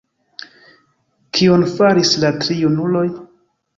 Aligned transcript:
Kion 1.39 1.67
faris 1.75 2.15
la 2.25 2.33
tri 2.39 2.59
junuloj? 2.63 3.09